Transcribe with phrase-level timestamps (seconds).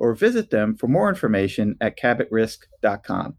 [0.00, 3.36] or visit them for more information at cabotrisk.com.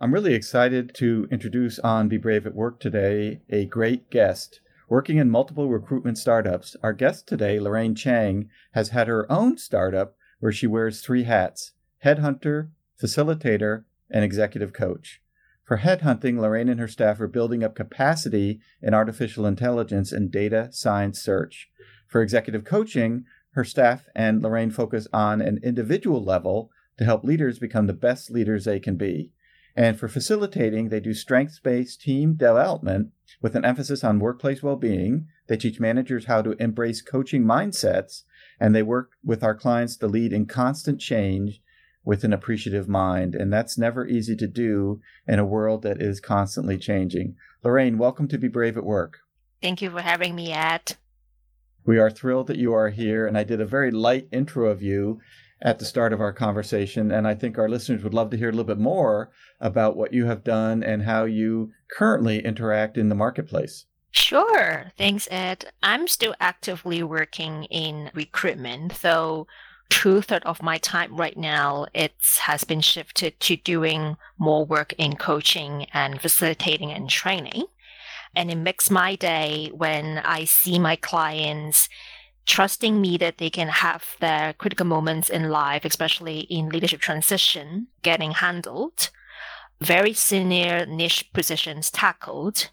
[0.00, 4.60] I'm really excited to introduce on Be Brave at Work today a great guest.
[4.88, 10.16] Working in multiple recruitment startups, our guest today, Lorraine Chang, has had her own startup
[10.40, 11.72] where she wears three hats
[12.02, 15.20] headhunter, facilitator, and executive coach.
[15.64, 20.70] For headhunting, Lorraine and her staff are building up capacity in artificial intelligence and data
[20.72, 21.68] science search.
[22.06, 23.26] For executive coaching,
[23.58, 28.30] her staff and Lorraine focus on an individual level to help leaders become the best
[28.30, 29.32] leaders they can be.
[29.74, 33.08] And for facilitating, they do strengths based team development
[33.42, 35.26] with an emphasis on workplace well being.
[35.48, 38.22] They teach managers how to embrace coaching mindsets,
[38.60, 41.60] and they work with our clients to lead in constant change
[42.04, 43.34] with an appreciative mind.
[43.34, 47.34] And that's never easy to do in a world that is constantly changing.
[47.64, 49.18] Lorraine, welcome to Be Brave at Work.
[49.60, 50.94] Thank you for having me, Ed.
[51.88, 54.82] We are thrilled that you are here, and I did a very light intro of
[54.82, 55.22] you
[55.62, 58.50] at the start of our conversation, and I think our listeners would love to hear
[58.50, 63.08] a little bit more about what you have done and how you currently interact in
[63.08, 63.86] the marketplace.
[64.10, 64.92] Sure.
[64.98, 65.72] Thanks, Ed.
[65.82, 69.46] I'm still actively working in recruitment, though
[69.88, 72.12] two thirds of my time right now it
[72.42, 77.64] has been shifted to doing more work in coaching and facilitating and training.
[78.34, 81.88] And it makes my day when I see my clients
[82.48, 87.88] trusting me that they can have their critical moments in life, especially in leadership transition,
[88.02, 89.10] getting handled,
[89.80, 92.70] very senior niche positions tackled.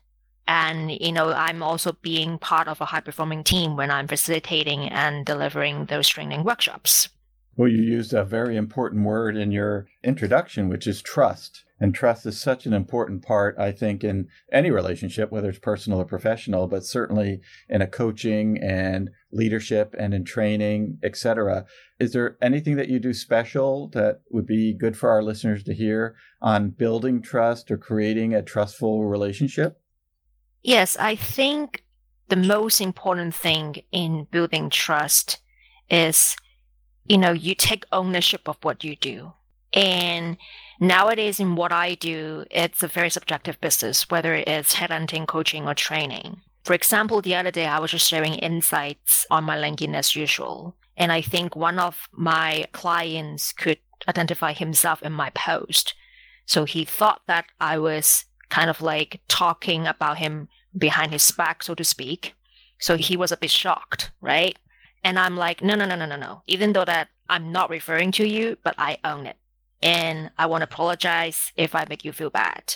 [0.47, 4.89] And, you know, I'm also being part of a high performing team when I'm facilitating
[4.89, 7.09] and delivering those training workshops.
[7.57, 11.64] Well, you used a very important word in your introduction, which is trust.
[11.79, 15.99] And trust is such an important part, I think, in any relationship, whether it's personal
[15.99, 21.65] or professional, but certainly in a coaching and leadership and in training, etc.
[21.99, 25.73] Is there anything that you do special that would be good for our listeners to
[25.73, 29.81] hear on building trust or creating a trustful relationship?
[30.63, 31.83] Yes, I think
[32.29, 35.39] the most important thing in building trust
[35.89, 36.37] is,
[37.05, 39.33] you know, you take ownership of what you do.
[39.75, 40.37] And
[40.79, 45.73] Nowadays, in what I do, it's a very subjective business, whether it's headhunting, coaching, or
[45.73, 46.41] training.
[46.63, 50.75] For example, the other day I was just sharing insights on my LinkedIn as usual.
[50.97, 53.77] And I think one of my clients could
[54.07, 55.93] identify himself in my post.
[56.45, 61.63] So he thought that I was kind of like talking about him behind his back,
[61.63, 62.33] so to speak.
[62.79, 64.57] So he was a bit shocked, right?
[65.03, 66.41] And I'm like, no, no, no, no, no, no.
[66.47, 69.37] Even though that I'm not referring to you, but I own it
[69.81, 72.75] and I want to apologize if I make you feel bad.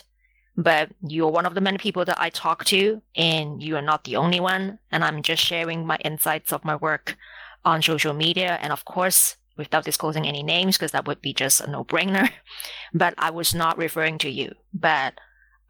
[0.55, 4.03] But you're one of the many people that I talk to, and you are not
[4.03, 4.79] the only one.
[4.91, 7.15] And I'm just sharing my insights of my work
[7.63, 8.59] on social media.
[8.61, 12.29] And of course, without disclosing any names, because that would be just a no brainer.
[12.93, 14.53] But I was not referring to you.
[14.73, 15.13] But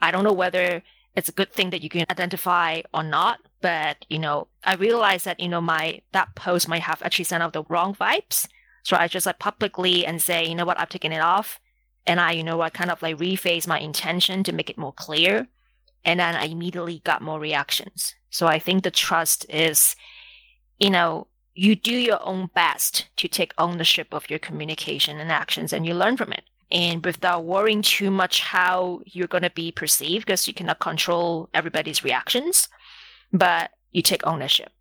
[0.02, 0.82] I don't know whether
[1.16, 3.40] it's a good thing that you can identify or not.
[3.62, 7.44] But, you know, I realize that, you know, my, that post might have actually sent
[7.44, 8.48] out the wrong vibes
[8.90, 11.60] so I just like publicly and say, you know what, I've taken it off.
[12.08, 14.94] And I, you know what, kind of like rephrase my intention to make it more
[14.94, 15.48] clear.
[16.04, 18.16] And then I immediately got more reactions.
[18.32, 19.96] So I think the trust is,
[20.80, 25.74] you know, you do your own best to take ownership of your communication and actions
[25.74, 26.46] and you learn from it.
[26.72, 31.50] and without worrying too much how you're going to be perceived because you cannot control
[31.54, 32.70] everybody's reactions,
[33.34, 34.72] but you take ownership.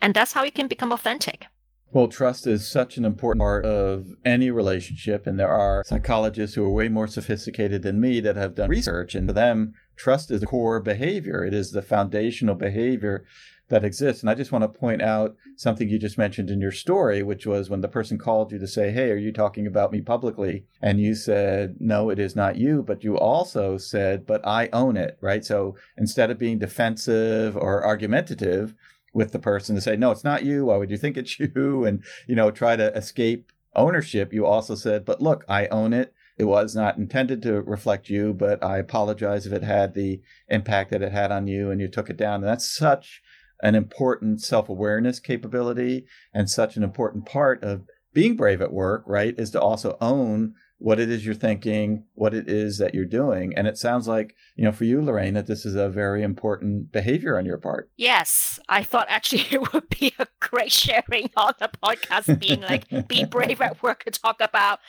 [0.00, 1.46] And that's how you can become authentic.
[1.94, 5.26] Well, trust is such an important part of any relationship.
[5.26, 9.14] And there are psychologists who are way more sophisticated than me that have done research.
[9.14, 11.44] And for them, trust is the core behavior.
[11.44, 13.26] It is the foundational behavior
[13.68, 14.22] that exists.
[14.22, 17.46] And I just want to point out something you just mentioned in your story, which
[17.46, 20.64] was when the person called you to say, Hey, are you talking about me publicly?
[20.80, 22.82] And you said, No, it is not you.
[22.82, 25.44] But you also said, But I own it, right?
[25.44, 28.74] So instead of being defensive or argumentative,
[29.12, 30.66] with the person to say, no, it's not you.
[30.66, 31.84] Why would you think it's you?
[31.84, 34.32] And, you know, try to escape ownership.
[34.32, 36.14] You also said, but look, I own it.
[36.38, 40.90] It was not intended to reflect you, but I apologize if it had the impact
[40.90, 42.36] that it had on you and you took it down.
[42.36, 43.22] And that's such
[43.62, 49.04] an important self awareness capability and such an important part of being brave at work,
[49.06, 49.34] right?
[49.38, 53.54] Is to also own what it is you're thinking, what it is that you're doing.
[53.56, 56.90] And it sounds like, you know, for you, Lorraine, that this is a very important
[56.90, 57.88] behavior on your part.
[57.96, 58.58] Yes.
[58.68, 63.24] I thought actually it would be a great sharing on the podcast, being like, be
[63.30, 64.80] brave at work and talk about,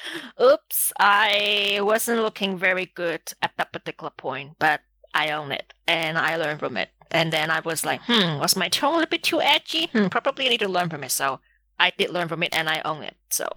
[0.42, 4.82] oops, I wasn't looking very good at that particular point, but
[5.14, 6.90] I own it and I learned from it.
[7.12, 9.90] And then I was like, hmm, was my tone a little bit too edgy?
[9.94, 11.12] Hmm, probably need to learn from it.
[11.12, 11.40] So
[11.80, 13.16] I did learn from it and I own it.
[13.30, 13.48] So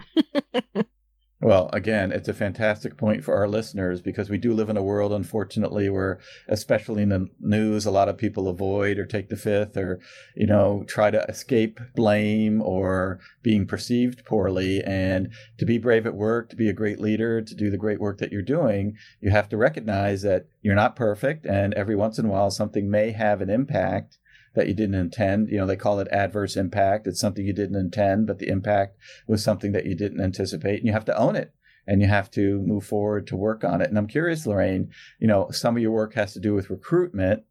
[1.38, 4.82] Well, again, it's a fantastic point for our listeners because we do live in a
[4.82, 6.18] world, unfortunately, where,
[6.48, 10.00] especially in the news, a lot of people avoid or take the fifth or,
[10.34, 14.82] you know, try to escape blame or being perceived poorly.
[14.82, 18.00] And to be brave at work, to be a great leader, to do the great
[18.00, 21.44] work that you're doing, you have to recognize that you're not perfect.
[21.44, 24.16] And every once in a while, something may have an impact
[24.56, 25.48] that you didn't intend.
[25.48, 27.06] You know, they call it adverse impact.
[27.06, 28.96] It's something you didn't intend, but the impact
[29.28, 31.52] was something that you didn't anticipate, and you have to own it
[31.86, 33.88] and you have to move forward to work on it.
[33.88, 37.44] And I'm curious, Lorraine, you know, some of your work has to do with recruitment.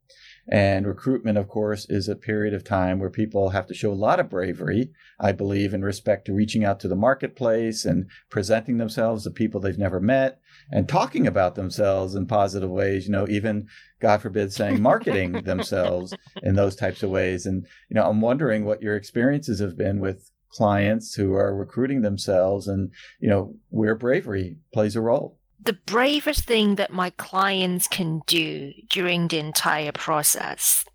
[0.47, 3.93] And recruitment, of course, is a period of time where people have to show a
[3.93, 8.77] lot of bravery, I believe, in respect to reaching out to the marketplace and presenting
[8.77, 10.39] themselves to people they've never met
[10.71, 13.67] and talking about themselves in positive ways, you know, even,
[13.99, 16.13] God forbid, saying marketing themselves
[16.43, 17.45] in those types of ways.
[17.45, 22.01] And, you know, I'm wondering what your experiences have been with clients who are recruiting
[22.01, 27.87] themselves and, you know, where bravery plays a role the bravest thing that my clients
[27.87, 30.85] can do during the entire process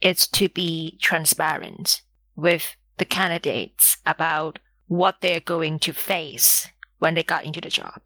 [0.00, 2.02] is to be transparent
[2.36, 6.68] with the candidates about what they're going to face
[6.98, 8.00] when they got into the job.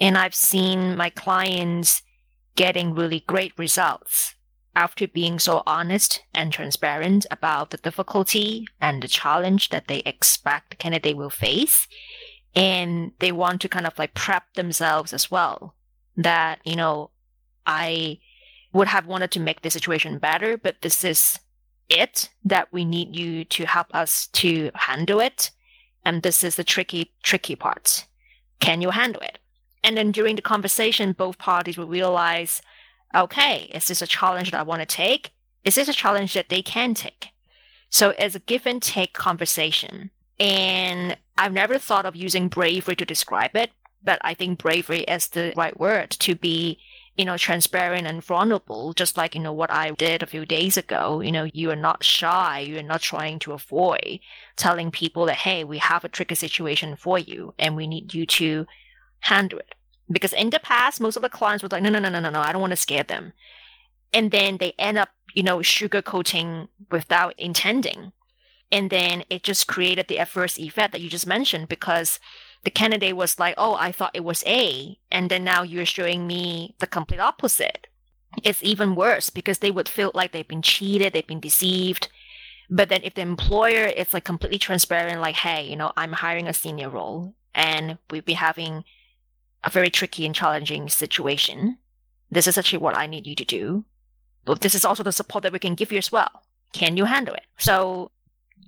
[0.00, 2.02] And I've seen my clients
[2.56, 4.34] getting really great results
[4.74, 10.70] after being so honest and transparent about the difficulty and the challenge that they expect
[10.70, 11.86] the candidate will face.
[12.54, 15.74] And they want to kind of like prep themselves as well
[16.16, 17.08] that you know
[17.66, 18.18] i
[18.72, 21.38] would have wanted to make the situation better but this is
[21.90, 25.50] it that we need you to help us to handle it.
[26.04, 28.06] And this is the tricky tricky part.
[28.60, 29.38] Can you handle it
[29.82, 32.62] and then during the conversation both parties will realize
[33.14, 35.32] okay is this a challenge that i want to take
[35.64, 37.28] is this a challenge that they can take
[37.88, 40.10] so it's a give and take conversation
[40.40, 43.70] and I've never thought of using bravery to describe it,
[44.02, 46.78] but I think bravery is the right word to be,
[47.16, 50.78] you know, transparent and vulnerable, just like, you know, what I did a few days
[50.78, 51.20] ago.
[51.20, 52.60] You know, you are not shy.
[52.60, 54.20] You are not trying to avoid
[54.56, 58.24] telling people that, hey, we have a tricky situation for you and we need you
[58.24, 58.66] to
[59.20, 59.74] handle it.
[60.10, 62.30] Because in the past, most of the clients were like, no, no, no, no, no,
[62.30, 63.32] no, I don't want to scare them.
[64.12, 68.12] And then they end up, you know, sugarcoating without intending
[68.72, 72.20] and then it just created the adverse effect that you just mentioned because
[72.64, 74.98] the candidate was like, oh, I thought it was A.
[75.10, 77.88] And then now you're showing me the complete opposite.
[78.44, 82.08] It's even worse because they would feel like they've been cheated, they've been deceived.
[82.68, 86.46] But then if the employer is like completely transparent, like, hey, you know, I'm hiring
[86.46, 88.84] a senior role and we'll be having
[89.64, 91.78] a very tricky and challenging situation.
[92.30, 93.84] This is actually what I need you to do.
[94.44, 96.42] But this is also the support that we can give you as well.
[96.72, 97.44] Can you handle it?
[97.58, 98.10] So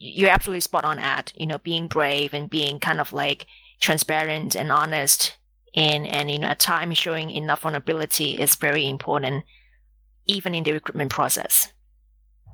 [0.02, 3.46] you're absolutely spot on at you know being brave and being kind of like
[3.80, 5.36] transparent and honest
[5.74, 9.44] and and you know at times showing enough vulnerability is very important
[10.26, 11.72] even in the recruitment process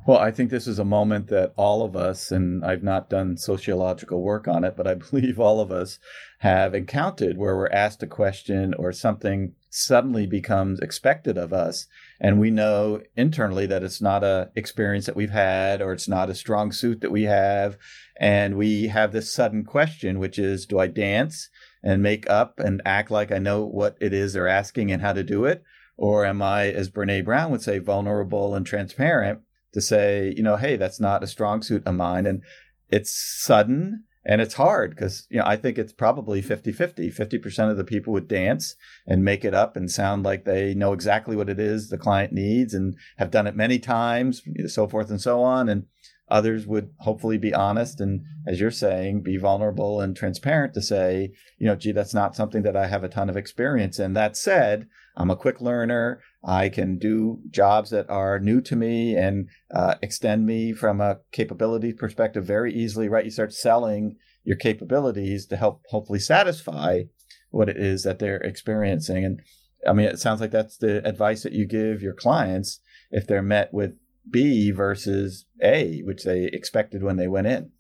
[0.09, 3.37] well i think this is a moment that all of us and i've not done
[3.37, 5.99] sociological work on it but i believe all of us
[6.38, 11.87] have encountered where we're asked a question or something suddenly becomes expected of us
[12.19, 16.31] and we know internally that it's not a experience that we've had or it's not
[16.31, 17.77] a strong suit that we have
[18.19, 21.50] and we have this sudden question which is do i dance
[21.83, 25.12] and make up and act like I know what it is they're asking and how
[25.12, 25.62] to do it?
[25.97, 29.41] Or am I, as Brene Brown would say, vulnerable and transparent
[29.72, 32.26] to say, you know, hey, that's not a strong suit of mine.
[32.26, 32.42] And
[32.90, 37.76] it's sudden and it's hard because you know i think it's probably 50-50 50% of
[37.76, 41.48] the people would dance and make it up and sound like they know exactly what
[41.48, 45.42] it is the client needs and have done it many times so forth and so
[45.42, 45.68] on.
[45.68, 45.87] And
[46.30, 51.32] others would hopefully be honest and as you're saying be vulnerable and transparent to say
[51.58, 54.12] you know gee that's not something that i have a ton of experience in.
[54.12, 59.16] That said i'm a quick learner I can do jobs that are new to me
[59.16, 63.25] and uh, extend me from a capability perspective very easily, right?
[63.25, 67.02] You start selling your capabilities to help hopefully satisfy
[67.50, 69.25] what it is that they're experiencing.
[69.25, 69.42] And
[69.87, 72.80] I mean, it sounds like that's the advice that you give your clients
[73.11, 73.97] if they're met with
[74.30, 77.73] B versus A, which they expected when they went in.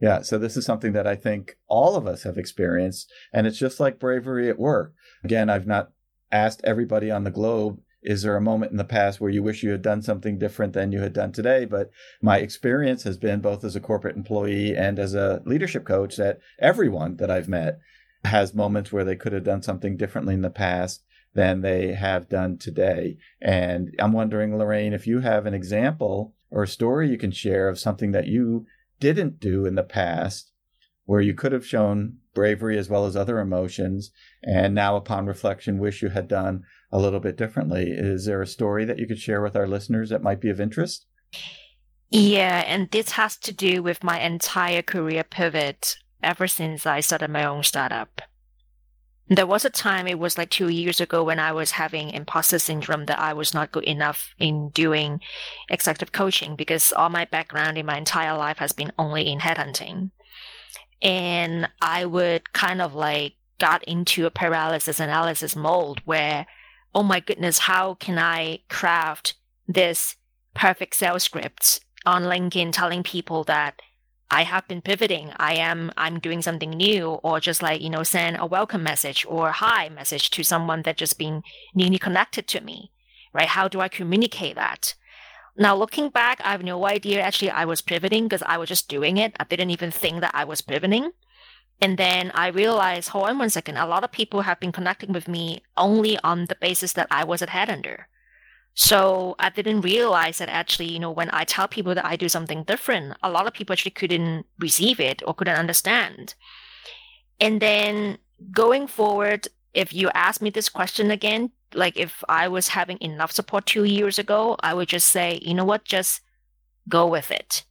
[0.00, 3.10] Yeah, so this is something that I think all of us have experienced.
[3.32, 4.94] And it's just like bravery at work.
[5.22, 5.92] Again, I've not
[6.32, 9.62] asked everybody on the globe is there a moment in the past where you wish
[9.62, 11.64] you had done something different than you had done today?
[11.64, 11.90] But
[12.20, 16.40] my experience has been both as a corporate employee and as a leadership coach that
[16.58, 17.78] everyone that I've met
[18.24, 21.04] has moments where they could have done something differently in the past
[21.34, 23.16] than they have done today.
[23.40, 27.68] And I'm wondering, Lorraine, if you have an example or a story you can share
[27.68, 28.66] of something that you
[29.00, 30.52] didn't do in the past
[31.04, 34.10] where you could have shown bravery as well as other emotions
[34.42, 37.90] and now upon reflection wish you had done a little bit differently.
[37.90, 40.60] Is there a story that you could share with our listeners that might be of
[40.60, 41.06] interest?
[42.10, 47.30] Yeah, and this has to do with my entire career pivot ever since I started
[47.30, 48.20] my own startup.
[49.28, 52.58] There was a time, it was like two years ago, when I was having imposter
[52.58, 55.20] syndrome that I was not good enough in doing
[55.70, 60.10] executive coaching because all my background in my entire life has been only in headhunting.
[61.02, 66.46] And I would kind of like got into a paralysis analysis mold where
[66.94, 69.34] oh my goodness, how can I craft
[69.66, 70.16] this
[70.54, 73.80] perfect sales script on LinkedIn telling people that
[74.30, 75.30] I have been pivoting.
[75.36, 79.26] I am I'm doing something new, or just like you know send a welcome message
[79.28, 81.42] or hi message to someone that just been
[81.74, 82.90] newly connected to me,
[83.34, 83.48] right?
[83.48, 84.94] How do I communicate that?
[85.56, 87.20] Now looking back, I have no idea.
[87.20, 89.36] Actually, I was pivoting because I was just doing it.
[89.38, 91.12] I didn't even think that I was pivoting.
[91.80, 95.12] And then I realized, hold on one second, a lot of people have been connecting
[95.12, 98.04] with me only on the basis that I was a headhunter.
[98.74, 102.28] So I didn't realize that actually, you know, when I tell people that I do
[102.28, 106.34] something different, a lot of people actually couldn't receive it or couldn't understand.
[107.40, 108.18] And then
[108.50, 113.32] going forward, if you ask me this question again, like if I was having enough
[113.32, 116.20] support two years ago, I would just say, you know what, just
[116.88, 117.64] go with it.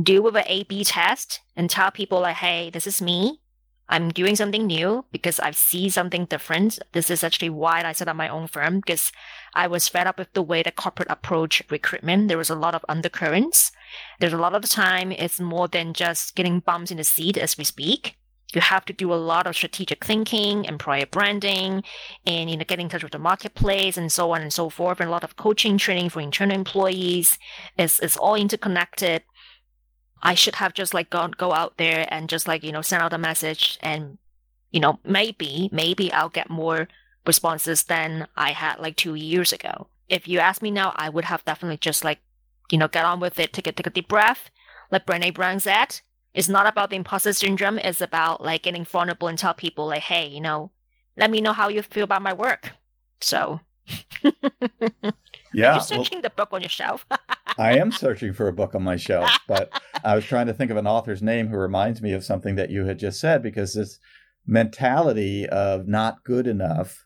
[0.00, 3.40] Do with an A B test and tell people like, hey, this is me.
[3.88, 6.78] I'm doing something new because I see something different.
[6.92, 9.12] This is actually why I set up my own firm because
[9.52, 12.28] I was fed up with the way the corporate approach recruitment.
[12.28, 13.70] There was a lot of undercurrents.
[14.18, 17.36] There's a lot of the time it's more than just getting bumps in the seat
[17.36, 18.16] as we speak.
[18.54, 21.82] You have to do a lot of strategic thinking, employer branding,
[22.26, 25.00] and you know, getting in touch with the marketplace and so on and so forth.
[25.00, 27.38] And a lot of coaching training for internal employees.
[27.76, 29.22] It's, it's all interconnected.
[30.22, 33.02] I should have just like gone go out there and just like, you know, send
[33.02, 34.18] out a message and,
[34.70, 36.88] you know, maybe, maybe I'll get more
[37.26, 39.88] responses than I had like two years ago.
[40.08, 42.20] If you ask me now, I would have definitely just like,
[42.70, 44.50] you know, get on with it, take a take a deep breath.
[44.90, 46.00] Like Brene Brown said,
[46.34, 50.02] it's not about the imposter syndrome, it's about like getting vulnerable and tell people like,
[50.02, 50.70] hey, you know,
[51.16, 52.72] let me know how you feel about my work.
[53.20, 53.60] So
[55.52, 55.72] Yeah.
[55.72, 57.06] Are you searching well, the book on your shelf?
[57.58, 59.70] I am searching for a book on my shelf, but
[60.02, 62.70] I was trying to think of an author's name who reminds me of something that
[62.70, 63.98] you had just said because this
[64.46, 67.04] mentality of not good enough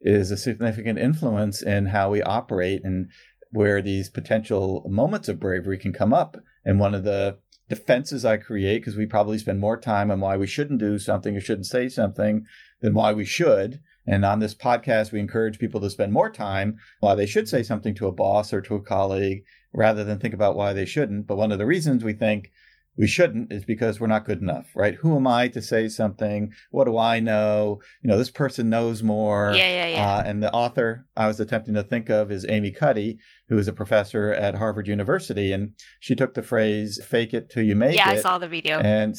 [0.00, 3.08] is a significant influence in how we operate and
[3.52, 6.36] where these potential moments of bravery can come up.
[6.64, 10.36] And one of the defenses I create, because we probably spend more time on why
[10.36, 12.44] we shouldn't do something or shouldn't say something
[12.80, 16.76] than why we should, and on this podcast, we encourage people to spend more time
[17.00, 20.34] why they should say something to a boss or to a colleague rather than think
[20.34, 21.26] about why they shouldn't.
[21.26, 22.52] But one of the reasons we think
[22.96, 24.94] we shouldn't is because we're not good enough, right?
[24.94, 26.52] Who am I to say something?
[26.70, 27.80] What do I know?
[28.02, 29.52] You know, this person knows more.
[29.54, 30.16] Yeah, yeah, yeah.
[30.16, 33.68] Uh, and the author I was attempting to think of is Amy Cuddy, who is
[33.68, 37.96] a professor at Harvard University, and she took the phrase "fake it till you make
[37.96, 38.78] yeah, it." Yeah, I saw the video.
[38.78, 39.16] And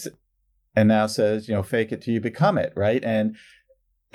[0.75, 3.03] and now says, you know, fake it till you become it, right?
[3.03, 3.37] And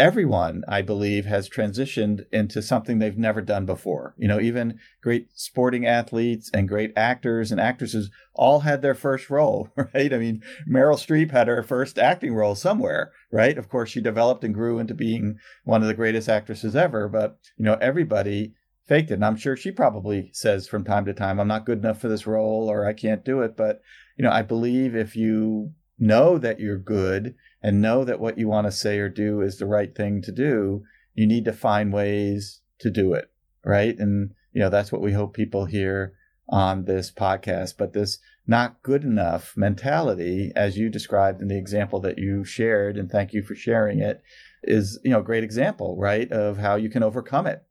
[0.01, 4.15] everyone, I believe, has transitioned into something they've never done before.
[4.17, 9.29] You know, even great sporting athletes and great actors and actresses all had their first
[9.29, 10.13] role, right?
[10.13, 13.59] I mean, Meryl Streep had her first acting role somewhere, right?
[13.59, 17.37] Of course, she developed and grew into being one of the greatest actresses ever, but,
[17.59, 18.55] you know, everybody
[18.87, 19.15] faked it.
[19.15, 22.09] And I'm sure she probably says from time to time, I'm not good enough for
[22.09, 23.55] this role or I can't do it.
[23.55, 23.83] But,
[24.17, 28.49] you know, I believe if you know that you're good and know that what you
[28.49, 30.83] want to say or do is the right thing to do,
[31.15, 33.31] you need to find ways to do it.
[33.65, 33.97] Right.
[33.99, 36.15] And, you know, that's what we hope people hear
[36.49, 37.75] on this podcast.
[37.77, 42.97] But this not good enough mentality, as you described in the example that you shared,
[42.97, 44.23] and thank you for sharing it,
[44.63, 47.63] is, you know, a great example, right, of how you can overcome it.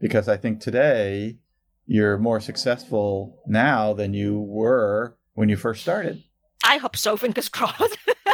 [0.00, 1.38] Because I think today
[1.86, 6.24] you're more successful now than you were when you first started.
[6.64, 7.16] I hope so.
[7.16, 7.98] Fingers crossed.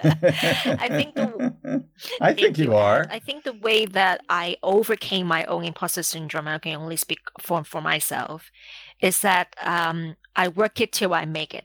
[0.02, 1.84] I think the
[2.20, 3.06] I think you are.
[3.10, 7.20] I think the way that I overcame my own imposter syndrome, I can only speak
[7.40, 8.50] for for myself,
[9.00, 11.64] is that um, I work it till I make it.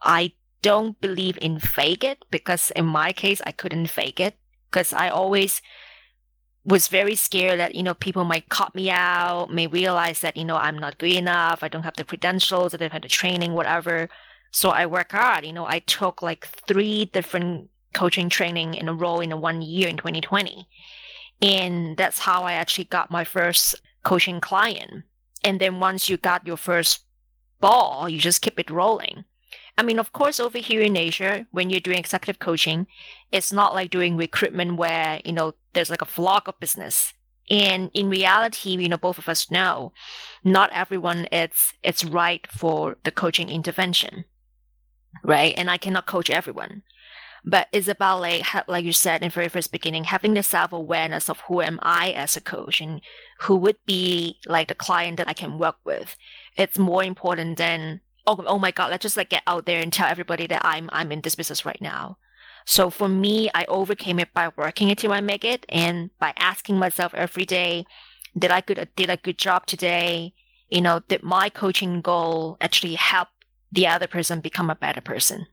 [0.00, 4.36] I don't believe in fake it because in my case I couldn't fake it
[4.70, 5.60] because I always
[6.64, 10.44] was very scared that you know people might cut me out, may realize that you
[10.44, 13.52] know I'm not good enough, I don't have the credentials, I don't have the training,
[13.54, 14.08] whatever.
[14.54, 15.44] So I work hard.
[15.44, 19.62] You know, I took like three different coaching training in a row in a one
[19.62, 20.68] year in 2020,
[21.42, 25.02] and that's how I actually got my first coaching client.
[25.42, 27.00] And then once you got your first
[27.58, 29.24] ball, you just keep it rolling.
[29.76, 32.86] I mean, of course, over here in Asia, when you're doing executive coaching,
[33.32, 37.12] it's not like doing recruitment where, you know, there's like a flock of business.
[37.50, 39.92] And in reality, you know, both of us know
[40.44, 44.24] not everyone it's it's right for the coaching intervention.
[45.22, 45.54] Right.
[45.56, 46.82] And I cannot coach everyone.
[47.46, 50.72] But it's about like like you said in the very first beginning, having the self
[50.72, 53.02] awareness of who am I as a coach and
[53.40, 56.16] who would be like the client that I can work with.
[56.56, 59.92] It's more important than oh, oh my god, let's just like get out there and
[59.92, 62.16] tell everybody that I'm I'm in this business right now.
[62.64, 66.78] So for me, I overcame it by working until I make it and by asking
[66.78, 67.84] myself every day,
[68.36, 70.32] did I good did a good job today?
[70.70, 73.28] You know, did my coaching goal actually help
[73.74, 75.46] the other person become a better person?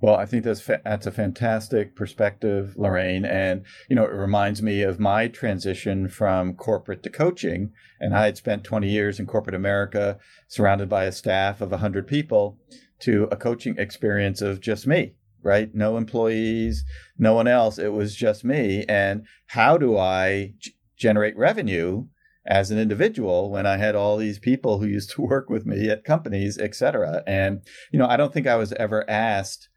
[0.00, 4.62] Well, I think that's fa- that's a fantastic perspective, Lorraine, and you know it reminds
[4.62, 7.72] me of my transition from corporate to coaching.
[7.98, 12.06] And I had spent 20 years in corporate America, surrounded by a staff of 100
[12.06, 12.58] people,
[13.00, 15.14] to a coaching experience of just me
[15.46, 15.72] right?
[15.74, 16.84] No employees,
[17.16, 17.78] no one else.
[17.78, 18.84] It was just me.
[18.88, 22.06] And how do I g- generate revenue
[22.46, 25.88] as an individual when I had all these people who used to work with me
[25.90, 27.22] at companies, et cetera?
[27.26, 29.68] And, you know, I don't think I was ever asked,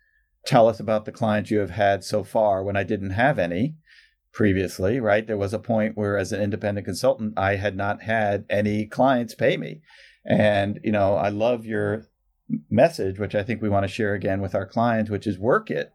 [0.46, 3.76] tell us about the clients you have had so far when I didn't have any
[4.32, 5.26] previously, right?
[5.26, 9.36] There was a point where as an independent consultant, I had not had any clients
[9.36, 9.82] pay me.
[10.26, 12.06] And, you know, I love your
[12.70, 15.70] message, which I think we want to share again with our clients, which is work
[15.70, 15.92] it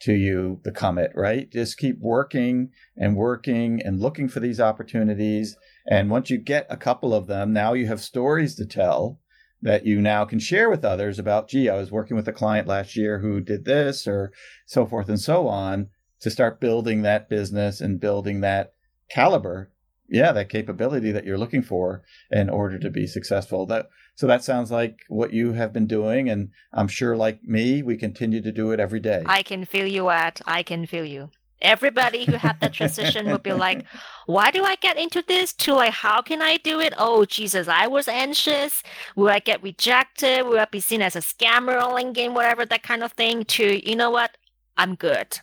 [0.00, 1.50] to you become it, right?
[1.50, 5.56] Just keep working and working and looking for these opportunities.
[5.88, 9.20] And once you get a couple of them, now you have stories to tell
[9.62, 12.68] that you now can share with others about, gee, I was working with a client
[12.68, 14.32] last year who did this or
[14.66, 15.88] so forth and so on
[16.20, 18.72] to start building that business and building that
[19.08, 19.70] caliber
[20.08, 23.66] yeah that capability that you're looking for in order to be successful.
[23.66, 27.82] That so that sounds like what you have been doing and i'm sure like me
[27.82, 29.22] we continue to do it every day.
[29.26, 31.30] I can feel you at i can feel you
[31.62, 33.84] everybody who had that transition would be like
[34.26, 35.52] why do i get into this?
[35.54, 36.94] To like how can i do it?
[36.98, 38.82] Oh jesus i was anxious.
[39.14, 40.44] Will i get rejected?
[40.44, 43.44] Will i be seen as a scammer on linkedin whatever that kind of thing?
[43.44, 44.36] To you know what?
[44.76, 45.40] I'm good.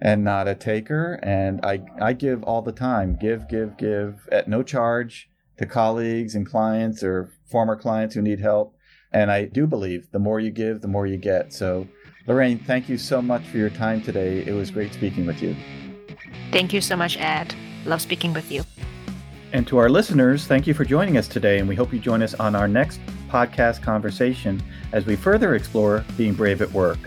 [0.00, 4.48] and not a taker, and I I give all the time, give, give, give at
[4.48, 8.75] no charge to colleagues and clients or former clients who need help
[9.16, 11.50] and I do believe the more you give, the more you get.
[11.50, 11.88] So,
[12.26, 14.44] Lorraine, thank you so much for your time today.
[14.44, 15.56] It was great speaking with you.
[16.52, 17.54] Thank you so much, Ed.
[17.86, 18.62] Love speaking with you.
[19.54, 21.58] And to our listeners, thank you for joining us today.
[21.60, 26.04] And we hope you join us on our next podcast conversation as we further explore
[26.18, 26.98] being brave at work.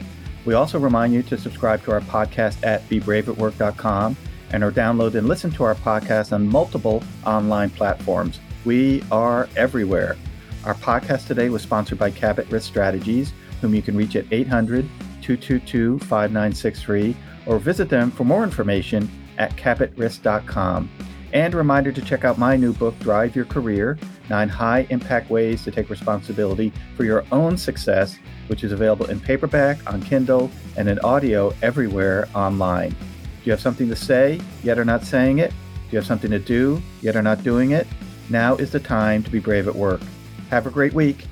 [0.46, 4.18] We also remind you to subscribe to our podcast at bebraveatwork.com
[4.52, 8.40] and or download and listen to our podcast on multiple online platforms.
[8.66, 10.18] We are everywhere.
[10.66, 14.88] Our podcast today was sponsored by Cabot Risk Strategies, whom you can reach at 800
[15.22, 20.90] 222 5963 or visit them for more information at cabotrisk.com.
[21.32, 23.98] And a reminder to check out my new book, Drive Your Career
[24.30, 28.18] Nine High Impact Ways to Take Responsibility for Your Own Success,
[28.48, 32.92] which is available in paperback, on Kindle, and in audio everywhere online.
[32.92, 35.50] Do you have something to say, yet are not saying it?
[35.50, 37.88] Do you have something to do, yet are not doing it?
[38.30, 40.02] Now is the time to be brave at work.
[40.50, 41.29] Have a great week.